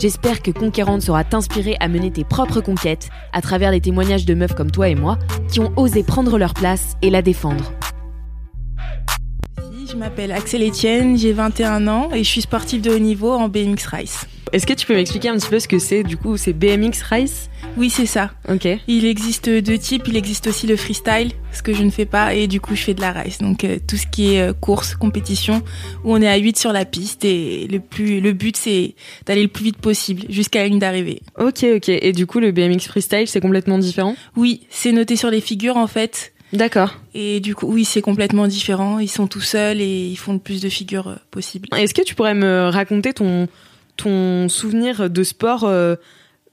[0.00, 4.34] J'espère que Conquérante saura t'inspirer à mener tes propres conquêtes à travers les témoignages de
[4.34, 5.18] meufs comme toi et moi
[5.50, 7.72] qui ont osé prendre leur place et la défendre.
[9.90, 13.48] Je m'appelle Axel Etienne, j'ai 21 ans et je suis sportive de haut niveau en
[13.48, 14.26] BMX Race.
[14.52, 17.02] Est-ce que tu peux m'expliquer un petit peu ce que c'est du coup C'est BMX
[17.08, 18.30] Race Oui, c'est ça.
[18.48, 18.66] Ok.
[18.86, 22.34] Il existe deux types, il existe aussi le freestyle, ce que je ne fais pas,
[22.34, 23.38] et du coup je fais de la race.
[23.38, 25.62] Donc euh, tout ce qui est euh, course, compétition,
[26.04, 28.94] où on est à 8 sur la piste et le, plus, le but c'est
[29.26, 31.22] d'aller le plus vite possible jusqu'à la ligne d'arrivée.
[31.38, 31.88] Ok, ok.
[31.88, 34.16] Et du coup le BMX Freestyle c'est complètement différent?
[34.36, 36.32] Oui, c'est noté sur les figures en fait.
[36.52, 36.94] D'accord.
[37.14, 38.98] Et du coup, oui, c'est complètement différent.
[38.98, 41.68] Ils sont tout seuls et ils font le plus de figures euh, possible.
[41.76, 43.48] Est-ce que tu pourrais me raconter ton,
[43.98, 45.96] ton souvenir de sport euh,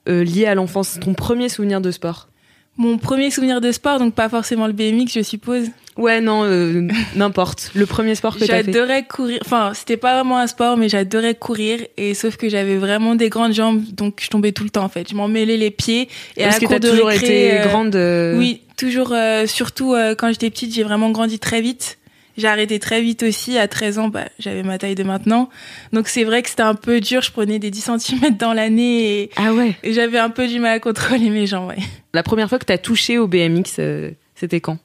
[0.09, 2.27] euh, lié à l'enfance, ton premier souvenir de sport?
[2.77, 5.67] Mon premier souvenir de sport, donc pas forcément le BMX, je suppose.
[5.95, 7.71] Ouais, non, euh, n'importe.
[7.73, 8.45] Le premier sport que.
[8.45, 9.39] J'adorais courir.
[9.45, 11.79] Enfin, c'était pas vraiment un sport, mais j'adorais courir.
[11.95, 14.89] Et sauf que j'avais vraiment des grandes jambes, donc je tombais tout le temps en
[14.89, 15.09] fait.
[15.09, 16.09] Je m'en mêlais les pieds.
[16.35, 17.95] Et Parce à la que cour t'as de toujours récré, été grande.
[18.37, 19.13] Oui, toujours.
[19.45, 21.97] surtout quand j'étais petite, j'ai vraiment grandi très vite.
[22.37, 23.57] J'ai arrêté très vite aussi.
[23.57, 25.49] À 13 ans, bah, j'avais ma taille de maintenant.
[25.93, 27.21] Donc c'est vrai que c'était un peu dur.
[27.21, 29.75] Je prenais des 10 cm dans l'année et, Ah ouais.
[29.83, 31.69] et j'avais un peu du mal à contrôler mes jambes.
[31.69, 31.77] Ouais.
[32.13, 34.77] La première fois que t'as touché au BMX, euh, c'était quand?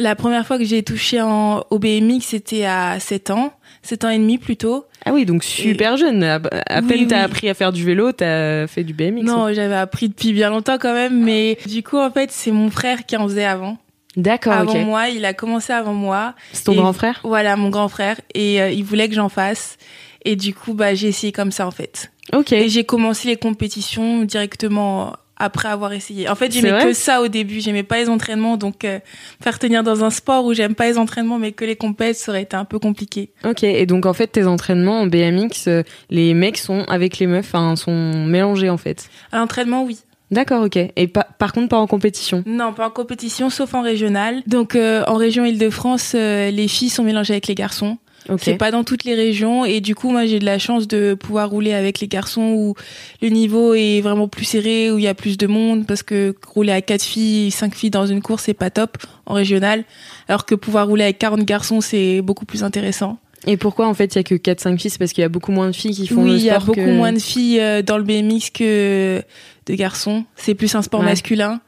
[0.00, 3.52] La première fois que j'ai touché en, au BMX, c'était à 7 ans.
[3.82, 4.84] 7 ans et demi plutôt.
[5.04, 6.22] Ah oui, donc super jeune.
[6.22, 9.22] À, à Oui, peine t'as appris à faire du vélo, t'as fait du BMX.
[9.24, 12.70] Non, j'avais appris depuis bien longtemps quand même, mais du coup, en fait, c'est mon
[12.70, 13.76] frère qui en faisait avant.
[14.18, 16.34] D'accord, avant moi, il a commencé avant moi.
[16.52, 17.20] C'est ton Et- grand frère?
[17.22, 18.20] Voilà, mon grand frère.
[18.34, 19.78] Et euh, il voulait que j'en fasse.
[20.24, 22.10] Et du coup, bah, j'ai essayé comme ça, en fait.
[22.34, 22.52] Ok.
[22.52, 26.28] Et j'ai commencé les compétitions directement après avoir essayé.
[26.28, 27.60] En fait, j'aimais que ça au début.
[27.60, 28.56] J'aimais pas les entraînements.
[28.56, 28.98] Donc, euh,
[29.40, 32.32] faire tenir dans un sport où j'aime pas les entraînements, mais que les compètes, ça
[32.32, 33.30] aurait été un peu compliqué.
[33.44, 37.28] Ok, et donc en fait tes entraînements en BMX, euh, les mecs sont avec les
[37.28, 39.08] meufs, enfin sont mélangés en fait?
[39.30, 40.00] À l'entraînement, oui.
[40.30, 40.76] D'accord, ok.
[40.76, 42.42] Et pa- par contre pas en compétition.
[42.46, 44.42] Non, pas en compétition, sauf en régional.
[44.46, 47.96] Donc, euh, en région Île-de-France, euh, les filles sont mélangées avec les garçons.
[48.28, 48.40] Ok.
[48.42, 51.14] C'est pas dans toutes les régions et du coup moi j'ai de la chance de
[51.14, 52.74] pouvoir rouler avec les garçons où
[53.22, 56.34] le niveau est vraiment plus serré où il y a plus de monde parce que
[56.46, 59.84] rouler à quatre filles, cinq filles dans une course c'est pas top en régional
[60.28, 63.16] alors que pouvoir rouler avec 40 garçons c'est beaucoup plus intéressant.
[63.46, 64.90] Et pourquoi en fait il y a que 4-5 filles?
[64.90, 66.50] C'est parce qu'il y a beaucoup moins de filles qui font oui, le il y
[66.50, 69.22] a beaucoup que- moins de filles euh, dans le BMX que
[69.66, 71.06] de garçons, c'est plus un sport Ouais.
[71.06, 71.60] masculin.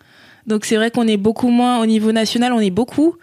[0.46, 3.14] Donc c'est vrai qu'on est beaucoup moins au niveau national, on est beaucoup.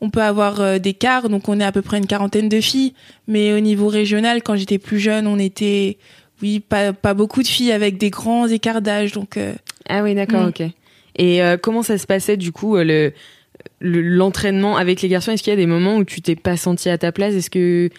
[0.00, 2.60] On peut avoir euh, des quarts, donc on est à peu près une quarantaine de
[2.60, 2.92] filles.
[3.28, 5.96] Mais au niveau régional, quand j'étais plus jeune, on était,
[6.42, 9.12] oui, pas, pas beaucoup de filles avec des grands écarts d'âge.
[9.12, 9.54] Donc euh,
[9.88, 10.48] Ah oui, d'accord, Mm.
[10.48, 10.62] ok.
[11.18, 13.10] Et euh, comment ça se passait du coup euh,
[13.80, 16.36] le le- l'entraînement avec les garçons Est-ce qu'il y a des moments où tu t'es
[16.36, 17.34] pas senti à ta place?
[17.34, 17.90] Est-ce que,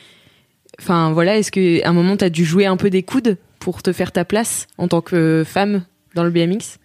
[0.81, 3.81] enfin voilà, est-ce que à un moment t'as dû jouer un peu des coudes pour
[3.83, 5.83] te faire ta place en tant que femme
[6.15, 6.77] dans le BMX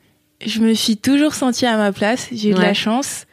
[0.45, 2.29] je me suis toujours sentie à ma place.
[2.33, 3.27] J'ai eu de la chance.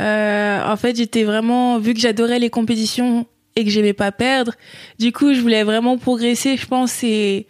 [0.00, 3.26] Euh, en fait, j'étais vraiment, vu que j'adorais les compétitions
[3.56, 4.52] et que j'aimais pas perdre,
[4.98, 6.56] du coup, je voulais vraiment progresser.
[6.56, 7.46] Je pense et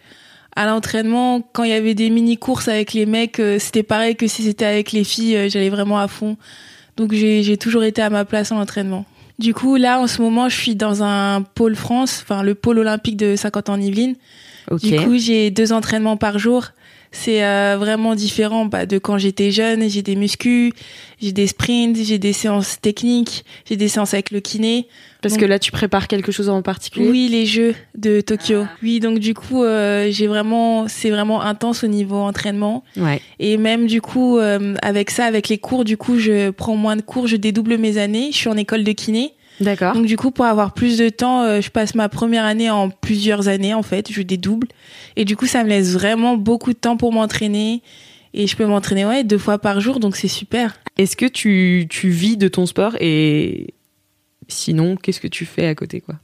[0.57, 4.17] à l'entraînement, quand il y avait des mini courses avec les mecs, euh, c'était pareil
[4.17, 5.37] que si c'était avec les filles.
[5.37, 6.35] euh, J'allais vraiment à fond.
[6.97, 9.05] Donc j'ai toujours été à ma place en entraînement.
[9.39, 12.79] Du coup, là, en ce moment, je suis dans un pôle France, enfin le pôle
[12.79, 14.15] olympique de Saint-Quentin-en-Yvelines.
[14.71, 14.81] Ok.
[14.81, 16.69] Du coup, j'ai deux entraînements par jour.
[17.11, 19.89] C'est euh, vraiment différent bah, de quand j'étais jeune.
[19.89, 20.73] J'ai des muscus,
[21.21, 24.87] j'ai des sprints, j'ai des séances techniques, j'ai des séances avec le kiné.
[25.21, 27.09] Parce donc- que là tu prépares quelque chose en particulier?
[27.09, 28.65] Oui, les Jeux de Tokyo.
[28.83, 32.83] Oui, donc du coup, euh, j'ai vraiment, c'est vraiment intense au niveau entraînement.
[32.97, 33.19] Ouais.
[33.39, 36.95] Et même du coup, euh, avec ça, avec les cours, du coup, je prends moins
[36.95, 38.29] de cours, je dédouble mes années.
[38.31, 39.33] Je suis en école de kiné.
[39.59, 39.93] D'accord.
[39.93, 42.89] Donc du coup, pour avoir plus de temps, euh, je passe ma première année en
[42.89, 44.11] plusieurs années en fait.
[44.11, 44.67] Je dédouble
[45.15, 47.81] et du coup, ça me laisse vraiment beaucoup de temps pour m'entraîner.
[48.33, 50.79] Et je peux m'entraîner ouais deux fois par jour, donc c'est super.
[50.97, 53.73] Est-ce que tu, tu vis de ton sport et
[54.47, 56.15] sinon, qu'est-ce que tu fais à côté quoi?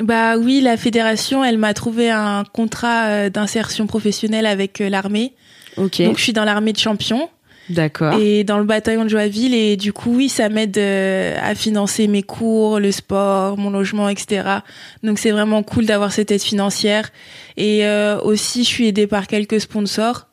[0.00, 5.34] Bah oui, la fédération, elle m'a trouvé un contrat euh, d'insertion professionnelle avec euh, l'armée.
[5.76, 6.02] Ok.
[6.02, 7.28] Donc je suis dans l'armée de champions.
[7.68, 8.14] D'accord.
[8.20, 12.08] et dans le bataillon de Joinville et du coup oui ça m'aide euh, à financer
[12.08, 14.58] mes cours le sport mon logement etc
[15.02, 17.10] donc c'est vraiment cool d'avoir cette aide financière
[17.56, 20.26] et euh, aussi je suis aidée par quelques sponsors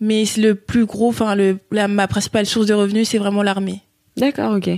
[0.00, 3.82] mais le plus gros enfin le la, ma principale source de revenus c'est vraiment l'armée
[4.16, 4.70] D'accord, ok.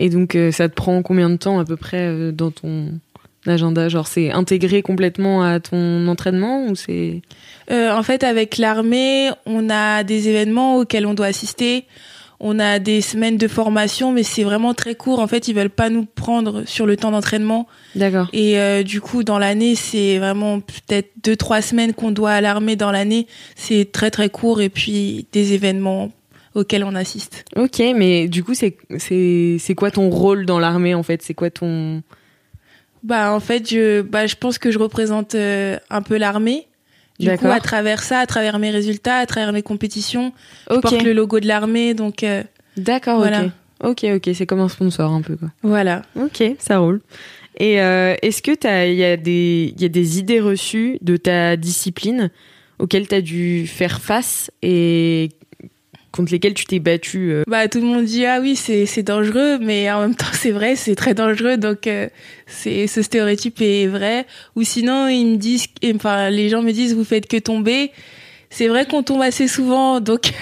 [0.00, 3.00] Et donc, euh, ça te prend combien de temps à peu près euh, dans ton
[3.46, 7.22] agenda Genre, c'est intégré complètement à ton entraînement ou c'est.
[7.70, 11.84] Euh, en fait, avec l'armée, on a des événements auxquels on doit assister.
[12.40, 15.18] On a des semaines de formation, mais c'est vraiment très court.
[15.18, 17.66] En fait, ils veulent pas nous prendre sur le temps d'entraînement.
[17.96, 18.28] D'accord.
[18.32, 22.40] Et euh, du coup, dans l'année, c'est vraiment peut-être deux, trois semaines qu'on doit à
[22.40, 23.26] l'armée dans l'année.
[23.56, 24.60] C'est très, très court.
[24.60, 26.12] Et puis, des événements
[26.54, 27.44] auxquels on assiste.
[27.56, 31.22] Ok, mais du coup, c'est c'est c'est quoi ton rôle dans l'armée en fait?
[31.22, 32.02] C'est quoi ton
[33.02, 36.66] Bah, en fait, je, bah, je pense que je représente euh, un peu l'armée.
[37.20, 40.32] Du coup, à travers ça, à travers mes résultats, à travers mes compétitions,
[40.70, 40.82] je Ok.
[40.82, 41.94] porte le logo de l'armée.
[41.94, 42.42] Donc, euh,
[42.76, 43.44] D'accord, Voilà.
[43.44, 43.50] ok.
[43.84, 45.50] Ok, ok, c'est comme un sponsor un peu quoi.
[45.62, 46.02] voilà.
[46.16, 47.00] Ok, ça roule.
[47.58, 48.50] Et euh, est-ce que
[48.88, 52.30] il y a des, il y a des idées reçues de ta discipline
[52.80, 55.30] auxquelles t'as dû faire face et
[56.18, 59.04] contre lesquelles tu t'es battu euh, Bah, tout le monde dit ah oui c'est c'est
[59.04, 61.56] dangereux, mais en même temps c'est vrai, c'est très dangereux.
[61.56, 62.08] Donc euh,
[62.48, 64.26] c'est ce stéréotype est vrai.
[64.56, 67.92] Ou sinon ils me disent, enfin les gens me disent vous faites que tomber.
[68.50, 70.32] C'est vrai qu'on tombe assez souvent, donc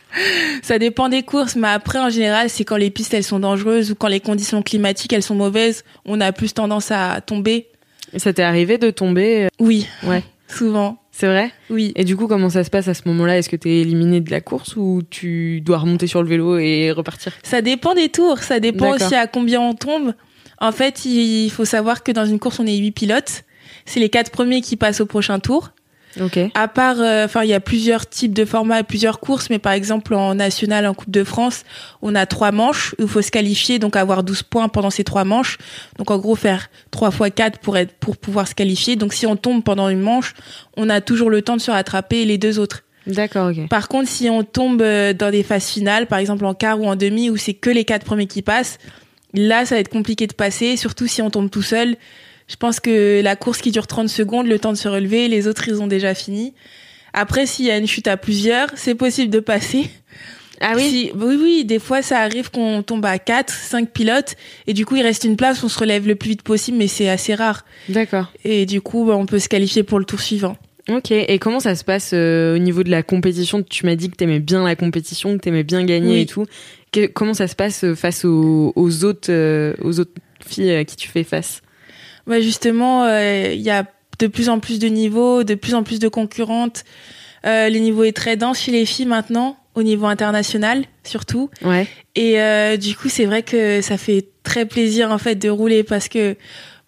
[0.62, 1.56] ça dépend des courses.
[1.56, 4.62] Mais après en général c'est quand les pistes elles sont dangereuses ou quand les conditions
[4.62, 7.66] climatiques elles sont mauvaises, on a plus tendance à tomber.
[8.16, 10.96] Ça t'est arrivé de tomber euh, Oui, Ouais, souvent.
[11.18, 11.50] C'est vrai?
[11.68, 11.92] Oui.
[11.96, 13.38] Et du coup, comment ça se passe à ce moment-là?
[13.38, 16.92] Est-ce que t'es éliminé de la course ou tu dois remonter sur le vélo et
[16.92, 17.32] repartir?
[17.42, 20.14] Ça dépend des tours, ça dépend aussi à combien on tombe.
[20.60, 23.42] En fait, il faut savoir que dans une course, on est huit pilotes.
[23.84, 25.72] C'est les quatre premiers qui passent au prochain tour.
[26.20, 26.38] Ok.
[26.54, 29.72] À part, euh, enfin, il y a plusieurs types de formats plusieurs courses, mais par
[29.72, 31.64] exemple, en national, en Coupe de France,
[32.02, 35.04] on a trois manches où il faut se qualifier, donc avoir 12 points pendant ces
[35.04, 35.58] trois manches.
[35.98, 38.96] Donc, en gros, faire trois fois quatre pour être, pour pouvoir se qualifier.
[38.96, 40.34] Donc, si on tombe pendant une manche,
[40.76, 42.82] on a toujours le temps de se rattraper les deux autres.
[43.06, 43.68] D'accord, ok.
[43.68, 46.86] Par contre, si on tombe euh, dans des phases finales, par exemple en quart ou
[46.86, 48.78] en demi, où c'est que les quatre premiers qui passent,
[49.34, 51.96] là, ça va être compliqué de passer, surtout si on tombe tout seul.
[52.48, 55.46] Je pense que la course qui dure 30 secondes, le temps de se relever, les
[55.46, 56.54] autres, ils ont déjà fini.
[57.12, 59.90] Après, s'il y a une chute à plusieurs, c'est possible de passer.
[60.60, 60.82] Ah oui?
[60.90, 64.34] Si- oui, oui, des fois, ça arrive qu'on tombe à 4, 5 pilotes,
[64.66, 66.88] et du coup, il reste une place, on se relève le plus vite possible, mais
[66.88, 67.64] c'est assez rare.
[67.88, 68.32] D'accord.
[68.44, 70.56] Et du coup, bah, on peut se qualifier pour le tour suivant.
[70.88, 71.10] Ok.
[71.12, 73.62] Et comment ça se passe euh, au niveau de la compétition?
[73.62, 76.20] Tu m'as dit que t'aimais bien la compétition, que t'aimais bien gagner Oui.
[76.22, 76.46] et tout.
[76.92, 80.12] Que- comment ça se passe euh, face aux, aux autres, euh, aux autres
[80.46, 81.60] filles à qui tu fais face?
[82.28, 83.84] Ouais, justement, euh, il y a
[84.18, 86.84] de plus en plus de niveaux, de plus en plus de concurrentes.
[87.46, 91.50] Euh, le niveau est très dense chez les filles maintenant, au niveau international surtout.
[91.62, 91.86] Ouais.
[92.14, 95.82] Et euh, du coup, c'est vrai que ça fait très plaisir en fait de rouler
[95.82, 96.36] parce que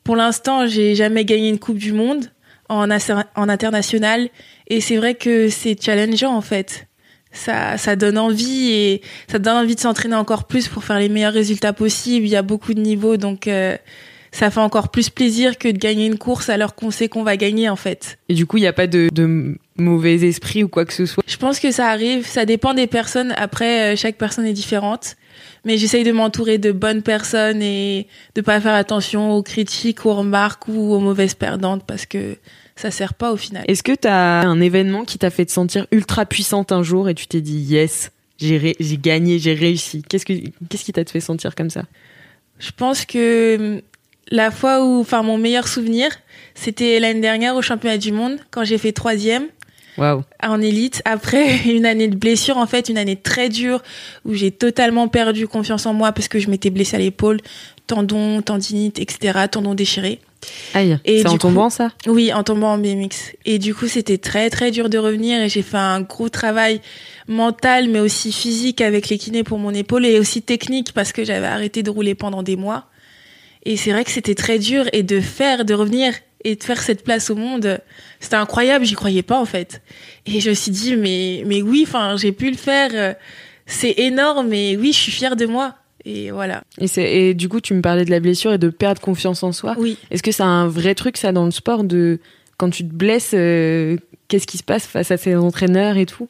[0.04, 2.26] pour l'instant, j'ai jamais gagné une Coupe du Monde
[2.68, 4.28] en, en international.
[4.68, 6.86] Et c'est vrai que c'est challengeant en fait.
[7.32, 11.08] Ça, ça donne envie et ça donne envie de s'entraîner encore plus pour faire les
[11.08, 12.26] meilleurs résultats possibles.
[12.26, 13.76] Il y a beaucoup de niveaux, donc euh,
[14.32, 17.36] ça fait encore plus plaisir que de gagner une course alors qu'on sait qu'on va
[17.36, 18.18] gagner en fait.
[18.28, 21.06] Et du coup, il n'y a pas de, de mauvais esprit ou quoi que ce
[21.06, 21.24] soit?
[21.26, 23.32] Je pense que ça arrive, ça dépend des personnes.
[23.36, 25.16] Après, euh, chaque personne est différente.
[25.64, 30.14] Mais j'essaye de m'entourer de bonnes personnes et de pas faire attention aux critiques, aux
[30.14, 32.36] remarques ou aux mauvaises perdantes parce que
[32.76, 33.64] ça sert pas au final.
[33.68, 37.14] Est-ce que t'as un événement qui t'a fait te sentir ultra puissante un jour et
[37.14, 40.02] tu t'es dit yes, j'ai gagné, j'ai réussi?
[40.08, 40.32] Qu'est-ce que
[40.68, 41.82] qu'est-ce qui t'a fait sentir comme ça?
[42.58, 43.80] Je pense que hum,
[44.30, 46.10] la fois où, enfin, mon meilleur souvenir,
[46.54, 49.46] c'était l'année dernière au championnat du monde quand j'ai fait troisième.
[49.98, 50.22] Waouh.
[50.42, 53.82] en élite après une année de blessure en fait une année très dure
[54.24, 57.40] où j'ai totalement perdu confiance en moi parce que je m'étais blessée à l'épaule
[57.88, 60.20] tendon tendinite etc tendon déchiré
[60.74, 60.96] Aïe.
[61.04, 61.90] Et C'est en coup- tombant ça?
[62.06, 65.48] Oui en tombant en BMX et du coup c'était très très dur de revenir et
[65.48, 66.80] j'ai fait un gros travail
[67.26, 71.24] mental mais aussi physique avec les kinés pour mon épaule et aussi technique parce que
[71.24, 72.86] j'avais arrêté de rouler pendant des mois
[73.64, 76.14] et c'est vrai que c'était très dur et de faire de revenir
[76.44, 77.80] et de faire cette place au monde
[78.18, 79.82] c'était incroyable j'y croyais pas en fait
[80.26, 83.14] et je me suis dit mais mais oui enfin j'ai pu le faire euh,
[83.66, 85.74] c'est énorme et oui je suis fière de moi
[86.04, 86.62] Et voilà.
[86.80, 89.52] Et, et du coup, tu me parlais de la blessure et de perdre confiance en
[89.52, 89.74] soi.
[89.78, 89.98] Oui.
[90.10, 92.20] Est-ce que c'est un vrai truc, ça, dans le sport, de
[92.56, 93.98] quand tu te blesses, euh,
[94.28, 96.28] qu'est-ce qui se passe face à tes entraîneurs et tout?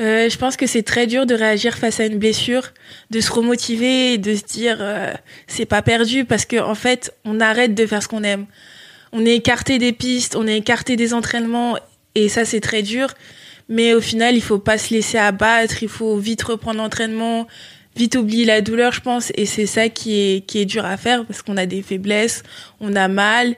[0.00, 2.72] Euh, je pense que c'est très dur de réagir face à une blessure,
[3.10, 5.12] de se remotiver et de se dire euh,
[5.48, 8.46] c'est pas perdu parce que en fait on arrête de faire ce qu'on aime.
[9.12, 11.78] On est écarté des pistes, on est écarté des entraînements
[12.14, 13.08] et ça c'est très dur.
[13.68, 17.48] Mais au final il faut pas se laisser abattre, il faut vite reprendre l'entraînement,
[17.96, 20.96] vite oublier la douleur je pense et c'est ça qui est qui est dur à
[20.96, 22.44] faire parce qu'on a des faiblesses,
[22.78, 23.56] on a mal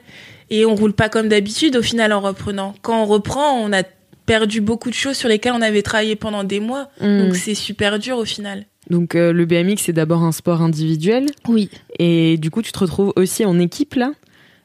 [0.49, 2.73] et on roule pas comme d'habitude au final en reprenant.
[2.81, 3.83] Quand on reprend on a
[4.31, 6.87] perdu beaucoup de choses sur lesquelles on avait travaillé pendant des mois.
[7.01, 7.19] Mm.
[7.19, 8.65] Donc c'est super dur au final.
[8.89, 11.25] Donc euh, le BMX, c'est d'abord un sport individuel.
[11.49, 11.69] Oui.
[11.99, 14.13] Et du coup, tu te retrouves aussi en équipe là?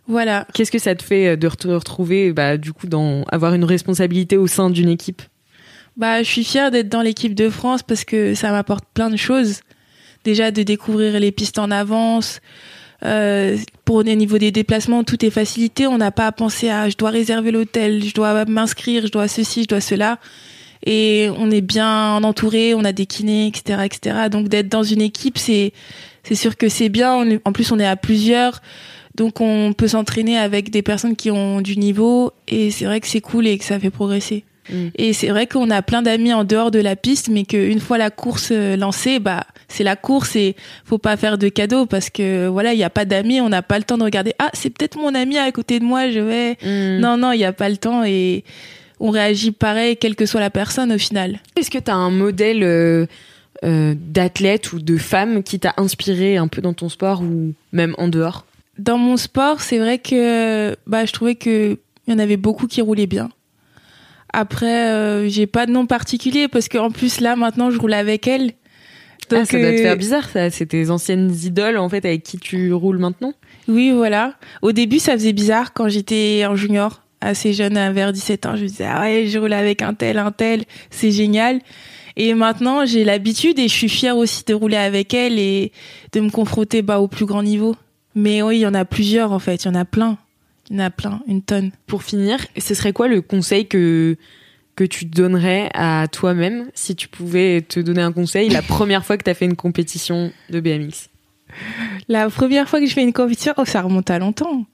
[0.07, 0.47] Voilà.
[0.55, 3.65] Qu'est-ce que ça te fait euh, de te retrouver, bah, du coup, dans avoir une
[3.65, 5.21] responsabilité au sein d'une équipe?
[5.97, 9.17] Bah, je suis fière d'être dans l'équipe de France parce que ça m'apporte plein de
[9.17, 9.63] choses.
[10.23, 12.41] Déjà de découvrir les pistes en avance.
[13.05, 15.87] Euh, pour au niveau des déplacements, tout est facilité.
[15.87, 19.29] On n'a pas à penser à je dois réserver l'hôtel, je dois m'inscrire, je dois
[19.29, 20.19] ceci, je dois cela.
[20.85, 24.17] Et on est bien entouré, on a des kinés, etc., etc.
[24.31, 25.73] Donc d'être dans une équipe, c'est
[26.25, 27.39] c'est sûr que c'est bien.
[27.45, 28.61] En plus, on est à plusieurs,
[29.15, 32.33] donc on peut s'entraîner avec des personnes qui ont du niveau.
[32.49, 34.45] Et c'est vrai que c'est cool et que ça fait progresser.
[34.71, 34.89] Mm.
[34.97, 37.99] Et c'est vrai qu'on a plein d'amis en dehors de la piste, mais qu'une fois
[37.99, 42.11] la course euh, lancée, bah c'est la course et faut pas faire de cadeaux parce
[42.11, 44.35] que voilà, il y a pas d'amis, on n'a pas le temps de regarder.
[44.39, 46.53] Ah, c'est peut-être mon ami à côté de moi, je vais.
[46.63, 47.01] Mm.
[47.01, 48.45] Non, non, il y a pas le temps et
[49.01, 51.41] on réagit pareil, quelle que soit la personne au final.
[51.57, 53.07] Est-ce que tu as un modèle euh,
[53.65, 57.95] euh, d'athlète ou de femme qui t'a inspiré un peu dans ton sport ou même
[57.99, 58.47] en dehors?
[58.79, 62.67] Dans mon sport, c'est vrai que bah je trouvais que il y en avait beaucoup
[62.67, 63.31] qui roulaient bien.
[64.33, 68.27] Après, euh, j'ai pas de nom particulier parce qu'en plus là maintenant je roule avec
[68.27, 68.53] elle.
[69.33, 70.51] Ah, ça doit te euh, faire bizarre, ça.
[70.51, 73.33] C'est tes anciennes idoles, en fait, avec qui tu roules maintenant
[73.69, 74.35] Oui, voilà.
[74.63, 78.57] Au début, ça faisait bizarre quand j'étais en junior, assez jeune, à vers 17 ans.
[78.57, 81.61] Je me disais, ah ouais, je roule avec un tel, un tel, c'est génial.
[82.17, 85.73] Et maintenant, j'ai l'habitude et je suis fière aussi de rouler avec elle et
[86.13, 87.77] de me confronter bah, au plus grand niveau.
[88.15, 90.17] Mais oui, il y en a plusieurs en fait, il y en a plein.
[90.71, 91.71] Il y en a plein, une tonne.
[91.87, 94.17] Pour finir, ce serait quoi le conseil que,
[94.75, 99.17] que tu donnerais à toi-même si tu pouvais te donner un conseil la première fois
[99.17, 101.09] que tu as fait une compétition de BMX
[102.09, 104.67] La première fois que je fais une compétition, oh, ça remonte à longtemps.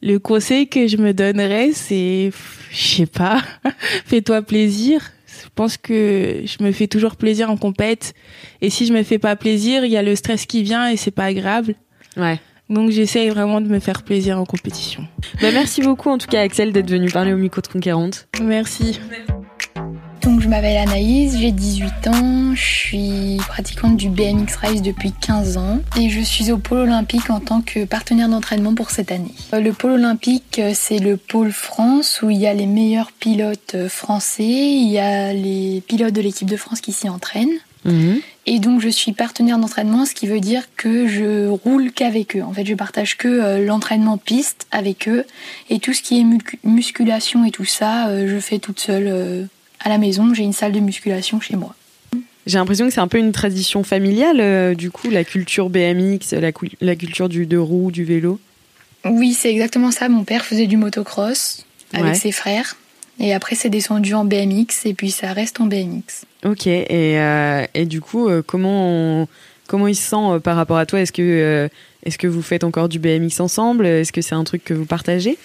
[0.00, 2.32] Le conseil que je me donnerais, c'est,
[2.70, 3.42] je sais pas,
[4.06, 5.12] fais-toi plaisir.
[5.44, 8.14] Je pense que je me fais toujours plaisir en compète.
[8.60, 10.96] Et si je me fais pas plaisir, il y a le stress qui vient et
[10.96, 11.74] c'est pas agréable.
[12.16, 12.40] Ouais.
[12.68, 15.06] Donc j'essaye vraiment de me faire plaisir en compétition.
[15.40, 18.28] Bah, merci beaucoup, en tout cas, Axel, d'être venu parler au micro de Conquérante.
[18.42, 18.98] Merci.
[20.22, 25.56] Donc je m'appelle Anaïs, j'ai 18 ans, je suis pratiquante du BMX Race depuis 15
[25.56, 29.34] ans et je suis au pôle olympique en tant que partenaire d'entraînement pour cette année.
[29.52, 33.10] Euh, Le pôle olympique, euh, c'est le pôle France où il y a les meilleurs
[33.10, 37.58] pilotes euh, français, il y a les pilotes de l'équipe de France qui s'y entraînent.
[37.84, 38.20] Mhm.
[38.46, 42.42] Et donc je suis partenaire d'entraînement, ce qui veut dire que je roule qu'avec eux.
[42.42, 45.24] En fait, je partage que euh, l'entraînement piste avec eux
[45.70, 49.06] et tout ce qui est mu- musculation et tout ça, euh, je fais toute seule
[49.08, 49.44] euh,
[49.80, 50.34] à la maison.
[50.34, 51.74] J'ai une salle de musculation chez moi.
[52.46, 56.32] J'ai l'impression que c'est un peu une tradition familiale, du coup, la culture BMX,
[56.80, 58.40] la, culture du deux roues, du vélo.
[59.04, 60.08] Oui, c'est exactement ça.
[60.08, 62.14] Mon père faisait du motocross avec Ouais.
[62.14, 62.76] ses frères.
[63.20, 66.24] Et après, c'est descendu en BMX et puis ça reste en BMX.
[66.44, 66.88] Ok, et,
[67.20, 68.88] euh, et du coup, euh, comment,
[69.22, 69.28] on-
[69.68, 71.00] comment il se sent euh, par rapport à toi?
[71.00, 71.68] Est-ce que, euh,
[72.04, 73.86] est-ce que vous faites encore du BMX ensemble?
[73.86, 75.38] Est-ce que c'est un truc que vous partagez?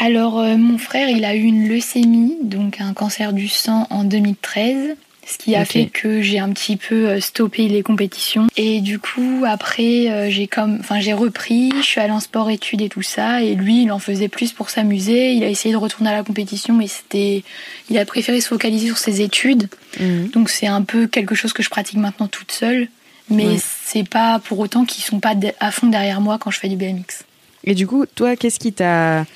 [0.00, 4.04] Alors, euh, mon frère, il a eu une leucémie, donc un cancer du sang en
[4.04, 4.96] 2013,
[5.30, 8.46] ce qui a fait que j'ai un petit peu euh, stoppé les compétitions.
[8.56, 12.80] Et du coup, après, euh, j'ai comme, enfin, j'ai repris, je suis allée en sport-études
[12.80, 15.32] et tout ça, et lui, il en faisait plus pour s'amuser.
[15.32, 17.42] Il a essayé de retourner à la compétition, mais c'était,
[17.90, 19.68] il a préféré se focaliser sur ses études.
[20.00, 20.30] Mhm.
[20.30, 22.88] Donc, c'est un peu quelque chose que je pratique maintenant toute seule.
[23.30, 23.56] Mais Ouais.
[23.84, 26.76] c'est pas pour autant qu'ils sont pas à fond derrière moi quand je fais du
[26.76, 27.24] BMX.
[27.64, 29.26] Et du coup, toi, qu'est-ce qui t'a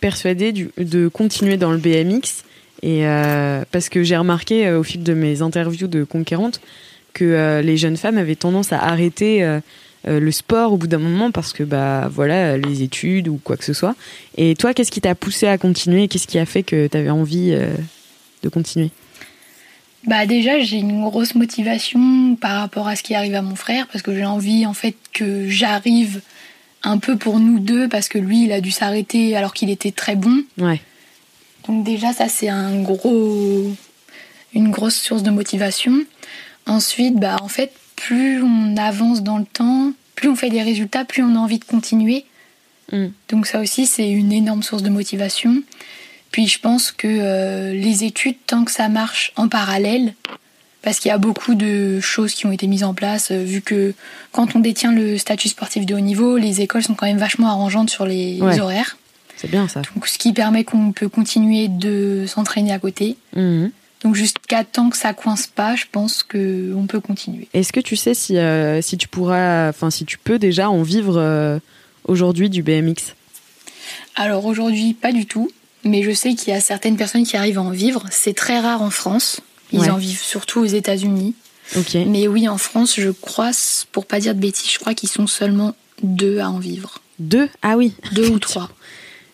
[0.00, 2.44] persuadé de continuer dans le BMX
[2.82, 6.60] Et euh, parce que j'ai remarqué euh, au fil de mes interviews de conquérantes
[7.12, 9.46] que euh, les jeunes femmes avaient tendance à arrêter
[10.06, 13.64] le sport au bout d'un moment parce que bah voilà les études ou quoi que
[13.64, 13.94] ce soit.
[14.38, 16.08] Et toi, qu'est-ce qui t'a poussé à continuer?
[16.08, 17.54] Qu'est-ce qui a fait que tu avais envie
[18.42, 18.90] de continuer?
[20.06, 23.86] Bah déjà j'ai une grosse motivation par rapport à ce qui arrive à mon frère
[23.88, 26.22] parce que j'ai envie en fait que j'arrive
[26.82, 29.90] un peu pour nous deux parce que lui il a dû s'arrêter alors qu'il était
[29.90, 30.42] très bon.
[30.56, 30.80] Ouais.
[31.70, 33.72] Donc déjà ça c'est un gros
[34.54, 36.04] une grosse source de motivation.
[36.66, 41.04] Ensuite bah en fait plus on avance dans le temps, plus on fait des résultats,
[41.04, 42.24] plus on a envie de continuer.
[42.92, 43.06] Mm.
[43.28, 45.62] Donc ça aussi, c'est une énorme source de motivation.
[46.32, 50.14] Puis je pense que euh, les études, tant que ça marche en parallèle,
[50.82, 53.60] parce qu'il y a beaucoup de choses qui ont été mises en place, euh, vu
[53.60, 53.94] que
[54.32, 57.48] quand on détient le statut sportif de haut niveau, les écoles sont quand même vachement
[57.48, 58.60] arrangeantes sur les Ouais.
[58.60, 58.96] horaires.
[59.40, 59.82] C'est bien ça.
[59.94, 63.16] Donc ce qui permet qu'on peut continuer de s'entraîner à côté.
[63.34, 63.70] Mhm.
[64.02, 67.48] Donc jusqu'à temps que ça coince pas, je pense que on peut continuer.
[67.54, 70.82] Est-ce que tu sais si, euh, si tu pourras, enfin si tu peux déjà en
[70.82, 71.58] vivre euh,
[72.04, 73.14] aujourd'hui du BMX
[74.16, 75.50] Alors aujourd'hui, pas du tout.
[75.84, 78.04] Mais je sais qu'il y a certaines personnes qui arrivent à en vivre.
[78.10, 79.40] C'est très rare en France.
[79.72, 79.90] Ils Ouais.
[79.90, 81.34] en vivent surtout aux États-Unis.
[81.94, 83.52] Mais oui, en France, je crois,
[83.92, 87.00] pour pas dire de bêtises, je crois qu'ils sont seulement deux à en vivre.
[87.18, 87.48] Deux?
[87.62, 87.94] Ah oui.
[88.12, 88.70] Deux ou trois.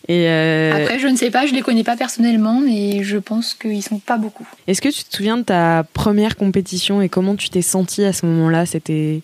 [0.09, 3.53] Et euh, Après, je ne sais pas, je les connais pas personnellement, mais je pense
[3.53, 4.47] qu'ils sont pas beaucoup.
[4.67, 8.13] est-ce que tu te souviens de ta première compétition et comment tu t'es sentie à
[8.13, 8.65] ce moment-là?
[8.65, 9.21] C'était.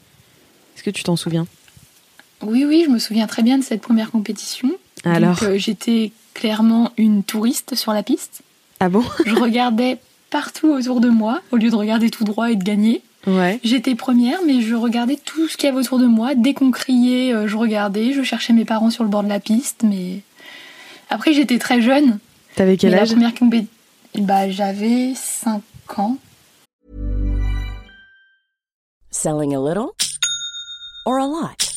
[0.75, 1.47] Est-ce que tu t'en souviens?
[2.41, 4.69] Oui, oui, je me souviens très bien de cette première compétition.
[5.05, 8.41] Alors euh, j'étais clairement une touriste sur la piste.
[8.79, 9.03] Ah bon?
[9.25, 9.99] Je regardais
[10.29, 13.01] partout autour de moi, au lieu de regarder tout droit et de gagner.
[13.27, 13.59] Ouais.
[13.63, 16.35] J'étais première, mais je regardais tout ce qu'il y avait autour de moi.
[16.35, 18.11] Dès qu'on criait, euh, je regardais.
[18.11, 20.19] Je cherchais mes parents sur le bord de la piste, mais
[21.13, 22.20] après j'étais très jeune.
[22.55, 23.67] T'avais quel âge la première compé-
[24.20, 25.62] bah j'avais 5
[25.98, 26.17] ans.
[29.12, 29.96] Selling a little
[31.05, 31.70] or a lot?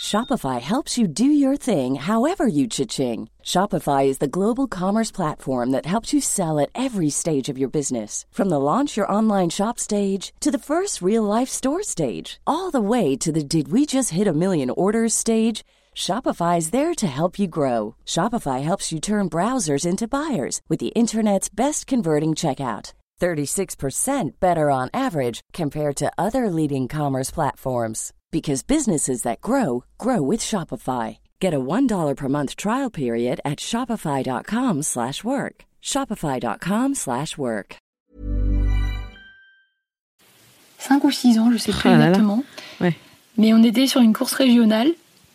[0.00, 3.28] Shopify helps you do your thing however you cha-ching.
[3.42, 7.70] Shopify is the global commerce platform that helps you sell at every stage of your
[7.70, 8.26] business.
[8.30, 12.70] From the launch your online shop stage to the first real life store stage, all
[12.70, 15.62] the way to the did we just hit a million orders stage.
[15.96, 17.94] Shopify is there to help you grow.
[18.04, 22.92] Shopify helps you turn browsers into buyers with the internet's best converting checkout.
[23.20, 30.20] 36% better on average compared to other leading commerce platforms because businesses that grow grow
[30.20, 31.18] with Shopify.
[31.40, 34.82] Get a $1 per month trial period at shopify.com/work.
[34.84, 35.64] slash work.
[35.82, 36.96] shopify.com/work.
[36.96, 37.76] slash work.
[40.78, 42.08] 5 ou 6 ans, je sais plus Ah là là.
[42.10, 42.44] exactement.
[42.80, 42.94] Ouais.
[43.38, 44.92] Mais on était sur une course régionale,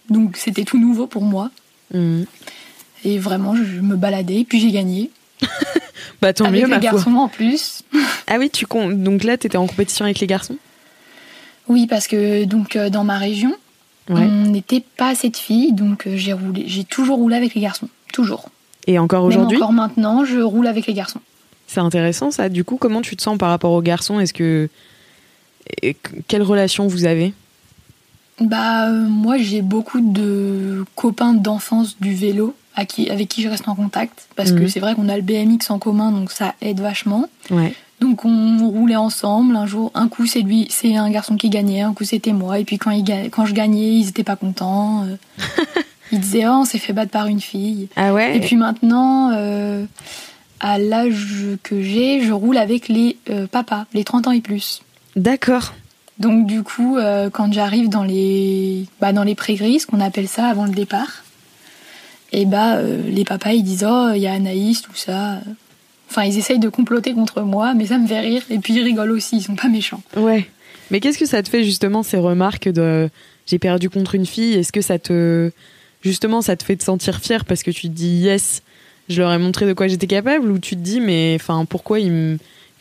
[0.09, 1.49] donc c'était tout nouveau pour moi.
[1.93, 2.25] Mhm.
[3.05, 5.09] Et vraiment, je me baladais, puis j'ai gagné.
[6.21, 6.91] Bah tant avec mieux les ma foi.
[6.91, 7.83] garçons en plus.
[8.27, 9.01] Ah oui, tu comptes.
[9.01, 10.57] Donc là, t'étais en compétition avec les garçons?
[11.69, 13.53] Oui, parce que donc euh, dans ma région,
[14.09, 14.21] Ouais.
[14.21, 17.61] on n'était pas assez de filles, donc euh, j'ai roulé, j'ai toujours roulé avec les
[17.61, 18.49] garçons, toujours.
[18.87, 19.57] Et encore aujourd'hui?
[19.57, 21.21] encore maintenant, je roule avec les garçons.
[21.67, 22.49] C'est intéressant ça.
[22.49, 24.19] Du coup, comment tu te sens par rapport aux garçons?
[24.19, 24.67] Est-ce que.
[25.83, 27.33] et que- Quelle relation vous avez?
[28.41, 33.49] Bah euh, moi j'ai beaucoup de copains d'enfance du vélo à qui, avec qui je
[33.49, 34.67] reste en contact parce que Mhm.
[34.69, 37.25] c'est vrai qu'on a le BMX en commun donc ça aide vachement.
[37.52, 37.73] Ouais.
[37.99, 39.56] Donc on roulait ensemble.
[39.58, 42.60] Un jour, un coup c'est lui, c'est un garçon qui gagnait, un coup c'était moi.
[42.60, 45.04] Et puis quand, il, quand je gagnais, ils étaient pas contents.
[45.06, 45.15] euh.
[46.13, 47.89] ils disaient oh on s'est fait battre par une fille.
[47.97, 49.84] Ah ouais Et puis maintenant, euh,
[50.62, 54.82] à l'âge que j'ai, je roule avec les euh, papas, les 30 ans et plus.
[55.17, 55.73] D'accord.
[56.19, 60.65] Donc du coup, euh, quand j'arrive dans les bah, dans les qu'on appelle ça avant
[60.65, 61.23] le départ,
[62.32, 65.39] et bah euh, les papas ils disent oh il y a Anaïs tout ça.
[66.10, 68.43] Enfin ils essayent de comploter contre moi, mais ça me fait rire.
[68.49, 70.01] Et puis ils rigolent aussi, ils sont pas méchants.
[70.17, 70.47] Ouais.
[70.91, 73.10] Mais qu'est-ce que ça te fait justement ces remarques de
[73.45, 74.55] j'ai perdu contre une fille?
[74.55, 75.51] Est-ce que ça te
[76.01, 78.62] justement ça te fait te sentir fier parce que tu te dis yes,
[79.08, 80.51] je leur ai montré de quoi j'étais capable?
[80.51, 82.38] Ou tu te dis mais enfin pourquoi ils me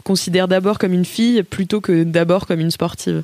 [0.08, 3.22] considèrent d'abord comme une fille plutôt que d'abord comme une sportive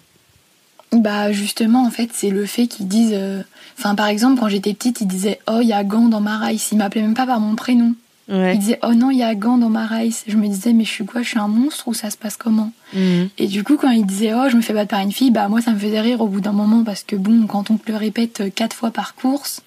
[0.92, 3.14] Bah justement en fait c'est le fait qu'ils disent.
[3.14, 3.42] euh,
[3.78, 6.36] Enfin par exemple quand j'étais petite ils disaient oh il y a Gant dans ma
[6.38, 6.68] race.
[6.72, 7.94] Ils m'appelaient même pas par mon prénom.
[8.28, 8.54] Ouais.
[8.54, 10.22] Ils disaient oh non il y a Gant dans ma race.
[10.28, 11.22] Je me disais mais je suis quoi?
[11.22, 12.70] Je suis un monstre ou ça se passe comment?
[12.92, 13.28] Mhm.
[13.38, 15.48] Et du coup, quand il disait oh je me fais battre par une fille, bah
[15.48, 17.90] moi ça me faisait rire au bout d'un moment parce que bon, quand on te
[17.90, 19.62] le répète euh, quatre fois par course,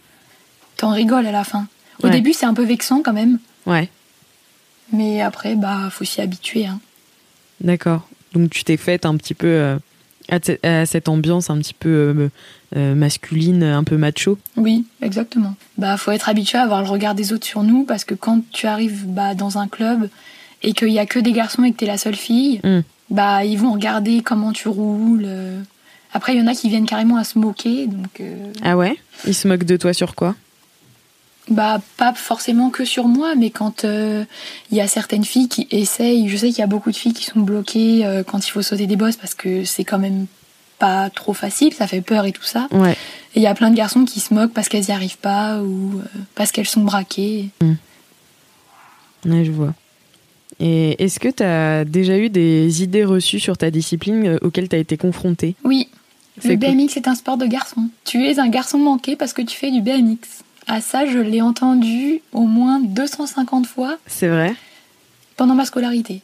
[0.78, 1.68] t'en rigoles à la fin.
[2.04, 2.12] Au Ouais.
[2.14, 3.90] début, c'est un peu vexant quand même, Ouais.
[4.94, 6.66] mais après, bah faut s'y habituer.
[6.68, 6.80] Hein.
[7.62, 8.08] D'accord.
[8.34, 9.78] Donc tu t'es faite un petit peu euh,
[10.30, 12.30] à, te- à cette ambiance un petit peu euh,
[12.76, 14.38] euh, masculine, un peu macho.
[14.58, 15.56] Oui, exactement.
[15.78, 18.42] Bah faut être habitué à avoir le regard des autres sur nous parce que quand
[18.52, 20.10] tu arrives bah, dans un club
[20.64, 22.80] et qu'il y a que des garçons et que t'es la seule fille, Mm.
[23.10, 25.28] bah ils vont regarder comment tu roules.
[26.14, 28.22] Après, il y en a qui viennent carrément à se moquer, donc.
[28.22, 28.96] euh, Ah ouais?
[29.28, 30.36] Ils se moquent de toi sur quoi?
[31.50, 34.26] Bah, pas forcément que sur moi, mais quand euh,
[34.70, 37.14] il y a certaines filles qui essayent, je sais qu'il y a beaucoup de filles
[37.14, 40.28] qui sont bloquées euh, quand il faut sauter des bosses parce que c'est quand même
[40.78, 42.68] pas trop facile, ça fait peur et tout ça.
[42.72, 42.94] Ouais.
[43.36, 45.62] Et il y a plein de garçons qui se moquent parce qu'elles y arrivent pas
[45.62, 47.50] ou euh, parce qu'elles sont braquées.
[49.26, 49.74] Ouais, je vois.
[50.60, 54.70] Et est-ce que tu as déjà eu des idées reçues sur ta discipline euh, auxquelles
[54.70, 55.56] tu as été confrontée?
[55.64, 55.90] Oui.
[56.44, 57.90] Le BMX est un sport de garçon.
[58.06, 60.44] Tu es un garçon manqué parce que tu fais du BMX.
[60.68, 64.54] À ça, je l'ai entendu au moins 250 fois C'est vrai
[65.38, 66.22] pendant ma scolarité.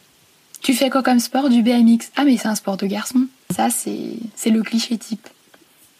[0.61, 2.09] Tu fais quoi comme sport Du BMX.
[2.15, 3.27] Ah mais c'est un sport de garçon.
[3.55, 5.27] Ça, c'est le cliché type.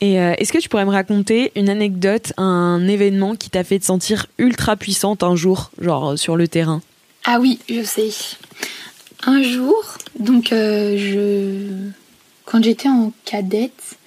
[0.02, 3.80] Et euh, est-ce que tu pourrais me raconter une anecdote, un événement qui t'a fait
[3.80, 6.82] te sentir ultra puissante un jour, genre euh, sur le terrain?
[7.24, 8.10] Ah oui, je sais.
[9.26, 9.82] Un jour,
[10.20, 11.90] donc euh, je,
[12.44, 13.98] quand j'étais en cadette,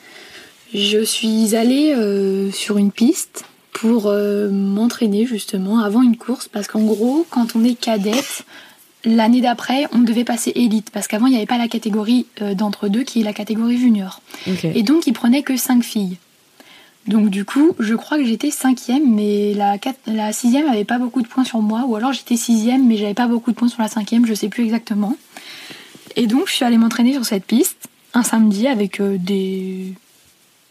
[0.75, 3.45] je suis allée euh, sur une piste
[3.77, 8.47] pour euh, m'entraîner justement avant une course parce qu'en gros, quand on est cadette,
[9.05, 12.55] l'année d'après, on devait passer élite parce qu'avant il n'y avait pas la catégorie euh,
[12.55, 14.23] d'entre deux qui est la catégorie junior.
[14.63, 16.17] Et donc, ils prenaient que 5 filles.
[17.07, 21.21] Donc, du coup, je crois que j'étais cinquième, mais la, la sixième avait pas beaucoup
[21.21, 21.85] de points sur moi.
[21.87, 24.49] Ou alors, j'étais sixième, mais j'avais pas beaucoup de points sur la cinquième, je sais
[24.49, 25.17] plus exactement.
[26.17, 29.93] Et donc, je suis allée m'entraîner sur cette piste un samedi avec euh, des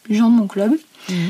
[0.09, 0.75] gens de mon club.
[1.09, 1.29] Mhm.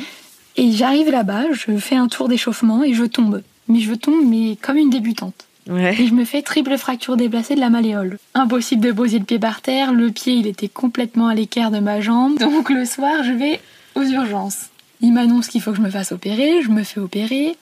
[0.58, 3.42] Et j'arrive là-bas, je fais un tour d'échauffement et je tombe.
[3.68, 5.46] Mais je tombe, mais comme une débutante.
[5.68, 6.00] Ouais.
[6.00, 8.20] Et je me fais triple fracture déplacée de la malléole.
[8.36, 11.80] Impossible de poser le pied par terre, le pied il était complètement à l'équerre de
[11.80, 12.38] ma jambe.
[12.40, 13.60] Donc le soir je vais
[13.96, 14.70] aux urgences.
[15.02, 17.58] Il m'annonce qu'il faut que je me fasse opérer, je me fais opérer.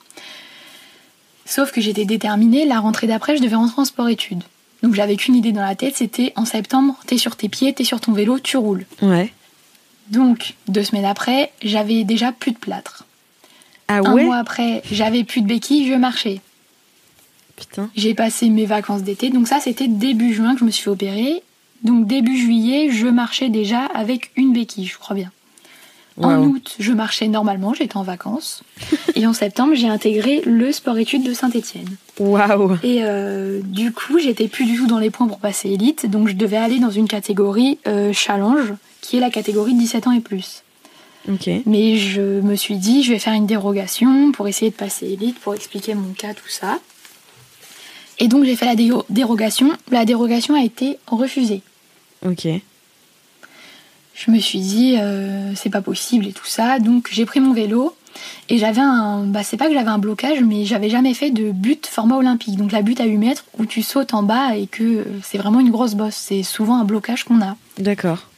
[1.46, 4.42] Sauf que j'étais déterminée, la rentrée d'après je devais rentrer en sport-études.
[4.82, 7.84] Donc j'avais qu'une idée dans la tête, c'était en septembre, t'es sur tes pieds, t'es
[7.84, 8.84] sur ton vélo, tu roules.
[9.00, 9.32] Ouais.
[10.08, 13.04] Donc deux semaines après, j'avais déjà plus de plâtre.
[13.88, 16.40] Ah Un ouais mois après, j'avais plus de béquilles, je marchais.
[17.56, 17.90] Putain.
[17.94, 19.30] J'ai passé mes vacances d'été.
[19.30, 21.42] Donc ça, c'était début juin que je me suis opérer.
[21.82, 25.30] Donc début juillet, je marchais déjà avec une béquille, je crois bien.
[26.20, 28.62] En août, je marchais normalement, j'étais en vacances.
[29.16, 31.88] Et en septembre, j'ai intégré le sport-études de Saint-Étienne.
[32.20, 32.78] Waouh.
[32.84, 36.08] Et euh, du coup, j'étais plus du tout dans les points pour passer élite.
[36.08, 40.12] Donc je devais aller dans une catégorie euh, challenge, qui est la catégorie 17 ans
[40.12, 40.62] et plus.
[41.66, 45.38] Mais je me suis dit, je vais faire une dérogation pour essayer de passer élite,
[45.38, 46.78] pour expliquer mon cas, tout ça.
[48.18, 48.76] Et donc j'ai fait la
[49.10, 49.72] dérogation.
[49.90, 51.60] La dérogation a été refusée.
[52.24, 52.46] Ok.
[54.14, 56.78] Je me suis dit, euh, c'est pas possible et tout ça.
[56.78, 57.94] Donc j'ai pris mon vélo
[58.48, 59.24] et j'avais un.
[59.24, 62.56] Bah, c'est pas que j'avais un blocage, mais j'avais jamais fait de but format olympique.
[62.56, 65.38] Donc la butte à 8 mètres où tu sautes en bas et que euh, c'est
[65.38, 66.14] vraiment une grosse bosse.
[66.14, 67.56] C'est souvent un blocage qu'on a.
[67.78, 68.28] D'accord.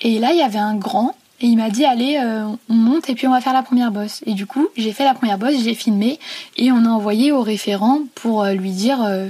[0.00, 3.08] Et là, il y avait un grand, et il m'a dit Allez, euh, on monte
[3.08, 4.22] et puis on va faire la première bosse.
[4.26, 6.18] Et du coup, j'ai fait la première bosse, j'ai filmé,
[6.56, 9.28] et on a envoyé au référent pour euh, lui dire euh,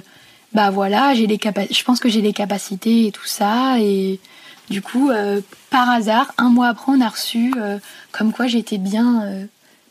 [0.54, 3.78] Bah voilà, j'ai les je pense que j'ai les capacités et tout ça.
[3.78, 4.20] Et
[4.70, 7.52] du coup, euh, par hasard, un mois après, on a reçu
[8.12, 9.24] comme quoi j'étais bien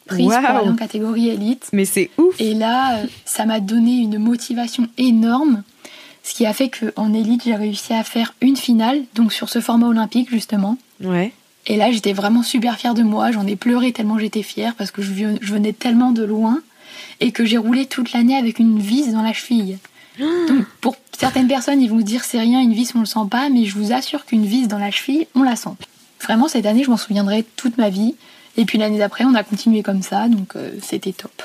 [0.08, 1.70] prise pour aller en catégorie élite.
[1.72, 2.34] Mais c'est ouf.
[2.40, 5.62] Et là, ça m'a donné une motivation énorme,
[6.28, 9.62] ce qui a fait qu'en élite, j'ai réussi à faire une finale, donc sur ce
[9.62, 10.78] format olympique justement.
[11.02, 11.32] Ouais.
[11.68, 13.32] Et là, j'étais vraiment super fière de moi.
[13.32, 16.60] J'en ai pleuré tellement j'étais fière parce que je venais tellement de loin
[17.22, 19.78] et que j'ai roulé toute l'année avec une vis dans la cheville.
[20.20, 23.20] Donc, pour certaines personnes, ils vont se dire c'est rien, une vis, on le sent
[23.32, 25.76] pas, mais je vous assure qu'une vis dans la cheville, on la sent.
[26.22, 28.16] Vraiment, cette année, je m'en souviendrai toute ma vie.
[28.58, 31.44] Et puis l'année d'après, on a continué comme ça, donc euh, c'était top.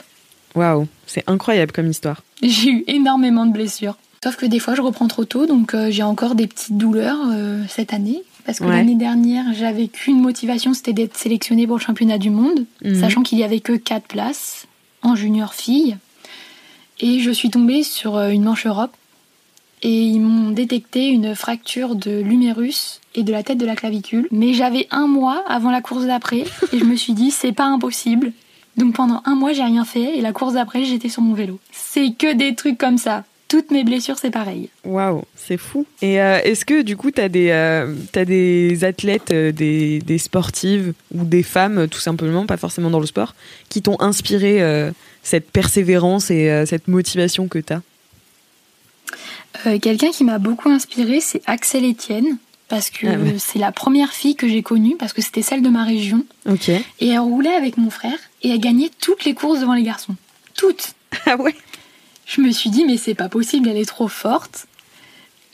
[0.56, 0.88] Waouh.
[1.06, 2.22] C'est incroyable comme histoire.
[2.42, 3.96] J'ai eu énormément de blessures.
[4.22, 7.18] Sauf que des fois, je reprends trop tôt, donc euh, j'ai encore des petites douleurs
[7.32, 8.22] euh, cette année.
[8.44, 8.70] Parce que Ouais.
[8.72, 13.00] l'année dernière, j'avais qu'une motivation, c'était d'être sélectionnée pour le championnat du monde, Mhm.
[13.00, 14.66] sachant qu'il y avait que 4 places
[15.02, 15.96] en junior fille.
[17.00, 18.92] Et je suis tombée sur euh, une manche Europe
[19.82, 24.28] et ils m'ont détecté une fracture de l'humérus et de la tête de la clavicule.
[24.30, 27.64] Mais j'avais un mois avant la course d'après et je me suis dit c'est pas
[27.66, 28.32] impossible.
[28.76, 31.58] Donc pendant un mois j'ai rien fait et la course d'après j'étais sur mon vélo.
[31.72, 33.24] C'est que des trucs comme ça.
[33.52, 34.70] Toutes mes blessures c'est pareil.
[34.82, 35.84] Waouh, c'est fou.
[36.00, 39.98] Et euh, est-ce que du coup, tu as, des, euh, t'as des athlètes, euh, des,
[39.98, 43.34] des sportives ou des femmes, tout simplement, pas forcément dans le sport,
[43.68, 44.62] qui t'ont inspiré
[45.22, 47.82] cette persévérance et cette motivation que tu as
[49.80, 52.38] Quelqu'un qui m'a beaucoup inspirée c'est Axel Etienne.
[52.68, 53.34] Parce que Ah ouais.
[53.36, 56.24] c'est la première fille que j'ai connue, parce que c'était celle de ma région.
[56.48, 56.70] Ok.
[56.70, 60.16] Et elle roulait avec mon frère et elle gagnait toutes les courses devant les garçons.
[60.54, 60.94] Toutes
[61.26, 61.54] Ah ouais
[62.34, 64.66] Je me suis dit, mais c'est pas possible, elle est trop forte.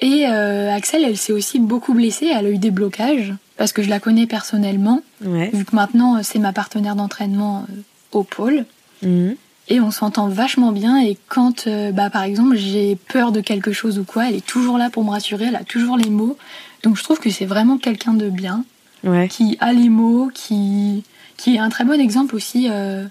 [0.01, 3.83] Et euh, Axel, elle s'est aussi beaucoup blessée, elle a eu des blocages, parce que
[3.83, 5.51] je la connais personnellement, Ouais.
[5.53, 7.73] vu que maintenant euh, c'est ma partenaire d'entraînement euh,
[8.12, 8.64] au pôle.
[9.03, 9.35] Mhm.
[9.71, 13.73] Et on s'entend vachement bien, et quand, euh, bah, par exemple, j'ai peur de quelque
[13.73, 16.38] chose ou quoi, elle est toujours là pour me rassurer, elle a toujours les mots.
[16.85, 18.64] Donc je trouve que c'est vraiment quelqu'un de bien
[19.05, 19.27] Ouais.
[19.29, 21.03] qui a les mots, qui,
[21.37, 23.05] qui est un très bon exemple aussi euh,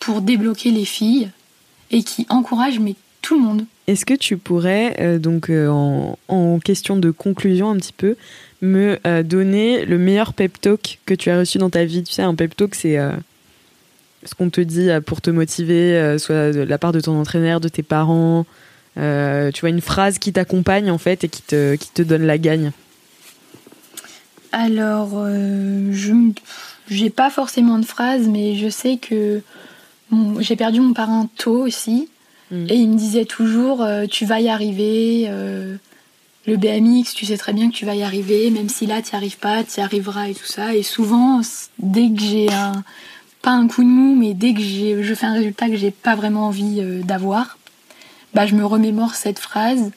[0.00, 1.28] pour débloquer les filles
[1.94, 3.64] et qui encourage mais tout le monde.
[3.86, 8.16] Est-ce que tu pourrais, euh, donc euh, en, en, question de conclusion un petit peu,
[8.60, 12.02] me euh, donner le meilleur pep talk que tu as reçu dans ta vie?
[12.02, 12.98] Tu sais, un pep talk, c'est
[14.24, 17.68] ce qu'on te dit pour te motiver, soit de la part de ton entraîneur, de
[17.68, 18.44] tes parents.
[18.96, 22.38] tu vois, une phrase qui t'accompagne en fait et qui te, qui te donne la
[22.38, 22.72] gagne.
[24.52, 26.12] Alors, je
[26.90, 29.42] j'ai pas forcément de phrase, mais je sais que
[30.40, 32.08] j'ai perdu mon parrain tôt aussi.
[32.50, 32.66] Mm.
[32.68, 35.26] Et il me disait toujours euh, Tu vas y arriver.
[35.28, 35.76] Euh,
[36.46, 38.50] le BMX, tu sais très bien que tu vas y arriver.
[38.50, 40.74] Même si là, tu n'y arrives pas, tu y arriveras et tout ça.
[40.74, 41.40] Et souvent,
[41.78, 42.84] dès que j'ai un.
[43.42, 46.14] Pas un coup de mou, mais dès que je fais un résultat que j'ai pas
[46.14, 47.58] vraiment envie euh, d'avoir,
[48.32, 49.90] bah, je me remémore cette phrase.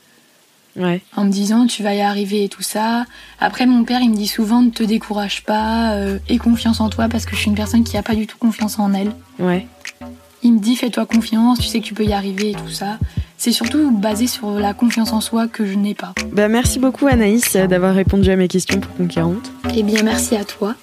[0.76, 1.02] Ouais.
[1.16, 3.06] En me disant tu vas y arriver et tout ça.
[3.40, 7.08] Après mon père il me dit souvent ne te décourage pas, aie confiance en toi
[7.08, 9.14] parce que je suis une personne qui a pas du tout confiance en elle.
[9.40, 9.66] Ouais.
[10.44, 12.98] Il me dit fais-toi confiance, tu sais que tu peux y arriver et tout ça.
[13.38, 16.14] C'est surtout basé sur la confiance en soi que je n'ai pas.
[16.32, 19.52] Bah merci beaucoup Anaïs d'avoir répondu à mes questions pour Conquérante.
[19.76, 20.76] Eh bien merci à toi.